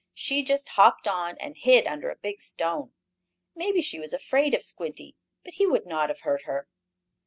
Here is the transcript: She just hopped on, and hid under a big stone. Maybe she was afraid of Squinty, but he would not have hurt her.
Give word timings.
She 0.15 0.43
just 0.43 0.69
hopped 0.69 1.07
on, 1.07 1.37
and 1.37 1.55
hid 1.55 1.85
under 1.85 2.09
a 2.09 2.15
big 2.15 2.41
stone. 2.41 2.91
Maybe 3.55 3.83
she 3.83 3.99
was 3.99 4.13
afraid 4.13 4.55
of 4.55 4.63
Squinty, 4.63 5.15
but 5.43 5.53
he 5.53 5.67
would 5.67 5.85
not 5.85 6.09
have 6.09 6.21
hurt 6.21 6.41
her. 6.45 6.67